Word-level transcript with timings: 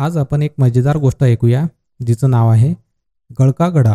आज 0.00 0.16
आपण 0.16 0.42
एक 0.42 0.54
मजेदार 0.58 0.96
गोष्ट 0.96 1.24
ऐकूया 1.24 1.66
जिचं 2.06 2.30
नाव 2.30 2.48
आहे 2.48 2.74
गळका 3.38 3.68
गडा. 3.68 3.94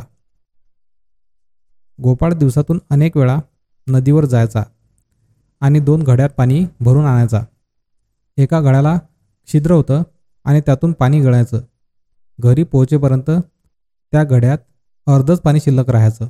गोपाळ 2.03 2.33
दिवसातून 2.33 2.79
अनेक 2.89 3.17
वेळा 3.17 3.39
नदीवर 3.87 4.25
जायचा 4.25 4.63
आणि 5.61 5.79
दोन 5.79 6.03
घड्यात 6.03 6.29
पाणी 6.29 6.65
भरून 6.79 7.05
आणायचा. 7.05 7.43
एका 8.37 8.61
घड्याला 8.61 8.99
छिद्र 9.47 9.71
होतं 9.71 10.03
आणि 10.45 10.61
त्यातून 10.61 10.91
पाणी 10.91 11.21
गळायचं. 11.21 11.61
घरी 12.39 12.63
पोहोचेपर्यंत 12.63 13.29
त्या 14.11 14.23
घड्यात 14.23 14.57
अर्धच 15.07 15.41
पाणी 15.41 15.59
शिल्लक 15.59 15.89
राहायचं. 15.89 16.27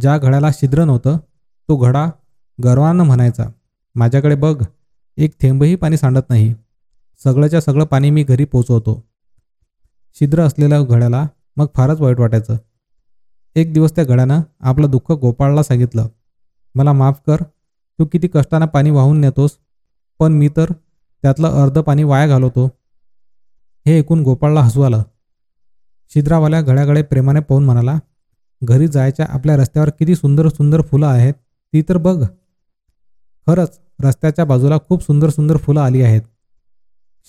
ज्या 0.00 0.18
घड्याला 0.18 0.50
छिद्र 0.52 0.84
नव्हतं 0.84 1.16
तो 1.68 1.76
घडा 1.76 2.10
गर्वानं 2.64 3.04
म्हणायचा 3.04 3.44
माझ्याकडे 3.94 4.34
बघ 4.34 4.64
एक 5.16 5.40
थेंबही 5.40 5.76
पाणी 5.76 5.96
सांडत 5.96 6.30
नाही. 6.30 6.54
सगळंच्या 7.24 7.60
सगळं 7.60 7.84
पाणी 7.84 8.10
मी 8.10 8.22
घरी 8.22 8.44
पोचवतो. 8.44 9.04
छिद्र 10.20 10.42
असलेल्या 10.42 10.82
घड्याला 10.82 11.26
मग 11.56 11.66
फारच 11.74 12.00
वाईट 12.00 12.20
वाटायचं. 12.20 12.56
एक 13.54 13.72
दिवस 13.72 13.94
त्या 13.96 14.04
घड्यानं 14.04 14.40
आपलं 14.60 14.90
दुःख 14.90 15.12
गोपाळला 15.12 15.62
सांगितलं. 15.62 16.06
मला 16.74 16.92
माफ 16.92 17.20
कर 17.26 17.36
तू 17.98 18.04
किती 18.04 18.28
कष्टानं 18.28 18.66
पाणी 18.66 18.90
वाहून 18.90 19.20
नेतोस 19.20 19.50
पण 20.18 20.32
मी 20.32 20.48
तर 20.48 20.72
त्यातलं 21.22 21.48
अर्ध 21.48 21.78
पाणी 21.78 22.02
वाया 22.02 22.26
घालवतो. 22.26 22.66
हे 23.86 23.98
ऐकून 23.98 24.22
गोपाळला 24.22 24.60
हसू 24.60 24.82
आलं. 24.82 25.02
छिद्रावाल्या 26.14 26.60
घड्याकडे 26.62 27.02
प्रेमाने 27.02 27.40
पाहून 27.40 27.64
म्हणाला 27.64 27.98
घरी 28.62 28.88
जायच्या 28.88 29.26
आपल्या 29.28 29.56
रस्त्यावर 29.56 29.90
किती 29.90 30.14
सुंदर 30.14 30.48
सुंदर 30.48 30.82
फुलं 30.82 31.06
आहेत 31.06 31.34
ती 31.34 31.82
तर 31.82 31.96
बघ. 31.96 32.24
खरंच 33.46 33.80
रस्त्याच्या 34.04 34.44
बाजूला 34.44 34.78
खूप 34.88 35.02
सुंदर 35.02 35.28
सुंदर 35.28 35.56
फुलं 35.56 35.80
आली 35.80 36.02
आहेत. 36.02 36.22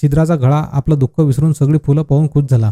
शिद्राचा 0.01 0.35
घळा 0.35 0.63
आपलं 0.71 0.99
दुःख 0.99 1.19
विसरून 1.19 1.53
सगळी 1.53 1.77
फुलं 1.85 2.03
पाहून 2.03 2.27
खुश 2.27 2.43
झाला. 2.49 2.71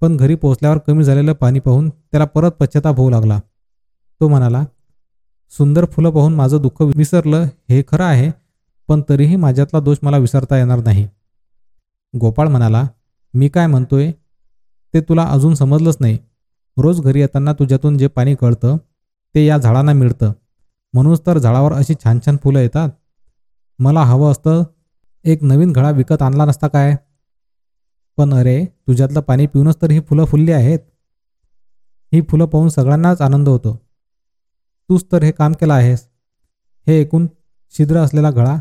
पण 0.00 0.16
घरी 0.16 0.34
पोहोचल्यावर 0.34 0.78
कमी 0.78 1.04
झालेलं 1.04 1.32
पाणी 1.32 1.60
पाहून 1.60 1.88
त्याला 1.88 2.24
परत 2.24 2.50
पश्चाताप 2.50 2.96
होऊ 2.96 3.10
लागला. 3.10 3.38
तो 4.20 4.28
म्हणाला 4.28 4.64
सुंदर 5.52 5.84
फुलं 5.84 6.10
पाहून 6.10 6.34
माझं 6.34 6.60
दुःख 6.62 6.82
विसरलं 6.96 7.46
हे 7.68 7.82
खरं 7.88 8.04
आहे 8.04 8.30
पण 8.88 9.02
तरीही 9.08 9.36
माझ्यातला 9.36 9.80
दोष 9.80 9.96
मला 10.02 10.16
विसरता 10.16 10.56
येणार 10.58 10.78
नाही. 10.78 11.06
गोपाळ 12.14 12.48
म्हणाला 12.48 12.86
मी 13.34 13.48
काय 13.48 13.66
म्हणतोय? 13.66 14.10
ते 14.94 15.00
तुला 15.00 15.24
अजून 15.24 15.54
समजलंच 15.54 15.96
नाही. 16.00 16.18
रोज 16.76 17.00
घरी 17.00 17.20
येताना 17.20 17.52
तुझ्यातून 17.52 17.98
जे 17.98 18.06
पाणी 18.06 18.34
कळतं 18.34 18.76
ते 19.34 19.44
या 19.46 19.58
झाडांना 19.58 19.92
मिळतं. 19.92 20.32
म्हणूनच 20.94 21.26
तर 21.26 21.38
झाडावर 21.38 21.72
अशी 21.72 21.94
छान 21.94 22.18
छान 22.26 22.36
फुलं 22.36 22.58
येतात. 22.58 22.88
मला 23.78 24.02
हवं 24.02 24.30
असतं 24.30 24.62
एक 25.24 25.42
नवीन 25.42 25.72
घडा 25.72 25.90
विकत 25.90 26.22
आणला 26.22 26.44
नसता 26.44 26.68
काय? 26.68 26.96
पण 28.16 28.34
अरे 28.34 28.64
तुझ्यातलं 28.64 29.20
पाणी 29.20 29.46
पिऊनच 29.46 29.76
तर 29.82 29.90
ही 29.90 30.00
फुलं 30.00 30.24
फुलली 30.24 30.52
आहेत. 30.52 30.78
ही 32.12 32.20
फुलं 32.20 32.44
पाहून 32.44 32.68
सगळ्यांनाच 32.68 33.20
आनंद 33.20 33.48
होतो. 33.48 33.80
तूच 34.88 35.06
तर 35.12 35.22
हे 35.22 35.32
काम 35.32 35.52
केलं 35.52 35.74
आहेस. 35.74 36.08
हे 36.86 37.00
ऐकून 37.00 37.26
छिद्र 37.78 37.96
असलेला 37.96 38.30
घडा 38.30 38.54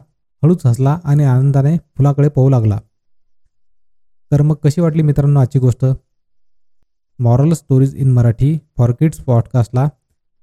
हळूच 0.43 0.65
हसला 0.65 0.99
आणि 1.03 1.23
आनंदाने 1.23 1.77
फुलाकडे 1.77 2.29
पाहू 2.29 2.49
लागला. 2.49 2.79
तर 4.31 4.41
मग 4.41 4.55
कशी 4.55 4.81
वाटली 4.81 5.01
मित्रांनो 5.01 5.39
आजची 5.39 5.59
गोष्ट? 5.59 5.85
Moral 7.19 7.53
stories 7.53 7.95
in 7.95 8.11
Marathi 8.11 8.59
for 8.77 8.91
kids 8.91 9.17
पॉडकास्टला 9.17 9.87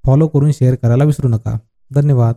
follow 0.06 0.28
करून 0.28 0.52
शेअर 0.52 0.74
करायला 0.74 1.04
विसरू 1.04 1.28
नका. 1.28 1.58
धन्यवाद. 1.94 2.34